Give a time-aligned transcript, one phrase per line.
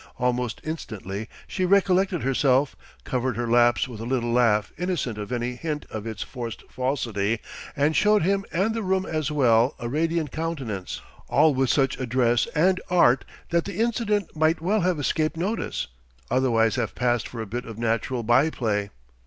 [0.17, 5.53] Almost instantly she recollected herself, covered her lapse with a little laugh innocent of any
[5.53, 7.39] hint of its forced falsity,
[7.75, 12.47] and showed him and the room as well a radiant countenance: all with such address
[12.55, 15.85] and art that the incident might well have escaped notice,
[16.31, 18.89] otherwise have passed for a bit of natural by play.